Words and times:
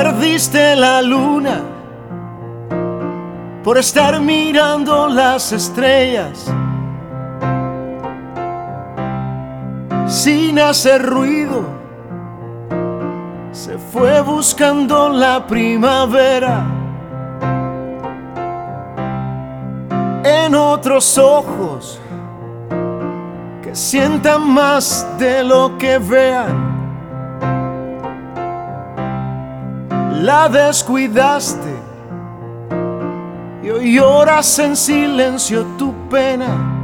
Perdiste 0.00 0.76
la 0.76 1.02
luna 1.02 1.60
por 3.64 3.78
estar 3.78 4.20
mirando 4.20 5.08
las 5.08 5.50
estrellas 5.50 6.46
sin 10.06 10.60
hacer 10.60 11.04
ruido. 11.04 11.64
Se 13.50 13.76
fue 13.76 14.20
buscando 14.20 15.08
la 15.08 15.44
primavera 15.44 16.64
en 20.22 20.54
otros 20.54 21.18
ojos 21.18 21.98
que 23.60 23.74
sientan 23.74 24.48
más 24.48 25.04
de 25.18 25.42
lo 25.42 25.76
que 25.76 25.98
vean. 25.98 26.67
La 30.18 30.48
descuidaste 30.48 31.72
y 33.62 33.70
hoy 33.70 33.94
lloras 33.94 34.58
en 34.58 34.74
silencio 34.74 35.64
tu 35.78 35.94
pena. 36.08 36.74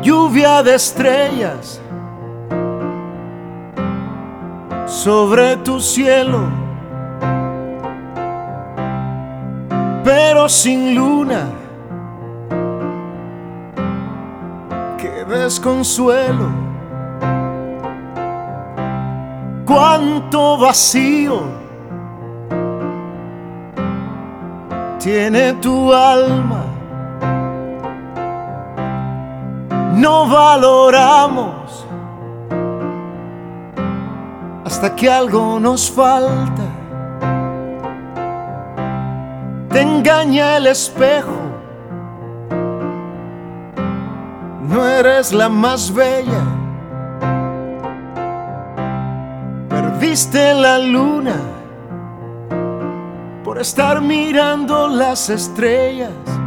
Lluvia 0.00 0.62
de 0.62 0.76
estrellas 0.76 1.80
sobre 4.86 5.56
tu 5.56 5.80
cielo, 5.80 6.42
pero 10.04 10.48
sin 10.48 10.94
luna. 10.94 11.50
Qué 14.96 15.24
desconsuelo. 15.24 16.67
Cuánto 19.68 20.56
vacío 20.56 21.42
tiene 24.98 25.52
tu 25.60 25.92
alma. 25.92 26.64
No 29.92 30.26
valoramos 30.26 31.86
hasta 34.64 34.96
que 34.96 35.10
algo 35.10 35.60
nos 35.60 35.90
falta. 35.90 36.62
Te 39.68 39.82
engaña 39.82 40.56
el 40.56 40.68
espejo. 40.68 41.36
No 44.66 44.88
eres 44.88 45.34
la 45.34 45.50
más 45.50 45.92
bella. 45.92 46.67
Perdiste 50.08 50.54
la 50.54 50.78
luna 50.78 51.36
por 53.44 53.60
estar 53.60 54.00
mirando 54.00 54.88
las 54.88 55.28
estrellas. 55.28 56.37